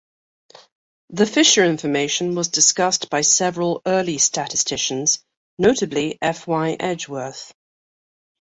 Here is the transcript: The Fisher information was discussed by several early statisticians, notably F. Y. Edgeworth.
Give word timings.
The 1.11 1.27
Fisher 1.27 1.63
information 1.63 2.33
was 2.33 2.47
discussed 2.47 3.11
by 3.11 3.21
several 3.21 3.83
early 3.85 4.17
statisticians, 4.17 5.23
notably 5.59 6.17
F. 6.23 6.47
Y. 6.47 6.75
Edgeworth. 6.79 7.53